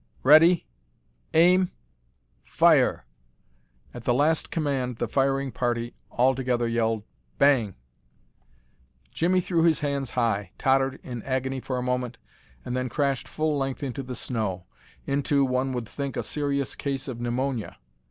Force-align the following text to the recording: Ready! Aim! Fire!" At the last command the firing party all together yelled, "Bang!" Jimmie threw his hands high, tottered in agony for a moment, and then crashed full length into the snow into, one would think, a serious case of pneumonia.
Ready! 0.23 0.65
Aim! 1.35 1.69
Fire!" 2.43 3.05
At 3.93 4.03
the 4.03 4.15
last 4.15 4.49
command 4.49 4.95
the 4.97 5.07
firing 5.07 5.51
party 5.51 5.93
all 6.09 6.33
together 6.33 6.67
yelled, 6.67 7.03
"Bang!" 7.37 7.75
Jimmie 9.11 9.41
threw 9.41 9.61
his 9.61 9.81
hands 9.81 10.09
high, 10.09 10.53
tottered 10.57 10.99
in 11.03 11.21
agony 11.21 11.59
for 11.59 11.77
a 11.77 11.83
moment, 11.83 12.17
and 12.65 12.75
then 12.75 12.89
crashed 12.89 13.27
full 13.27 13.59
length 13.59 13.83
into 13.83 14.01
the 14.01 14.15
snow 14.15 14.65
into, 15.05 15.45
one 15.45 15.71
would 15.73 15.87
think, 15.87 16.17
a 16.17 16.23
serious 16.23 16.73
case 16.75 17.07
of 17.07 17.21
pneumonia. 17.21 17.77